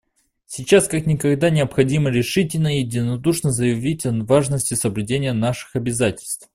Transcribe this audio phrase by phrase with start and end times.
[0.47, 6.49] Сейчас как никогда необходимо решительно и единодушно заявить о важности соблюдения наших обязательств.